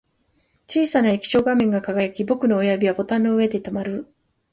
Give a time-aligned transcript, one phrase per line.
[0.67, 4.11] 小さな液晶画面が輝き、僕の親指はボタンの上で止まる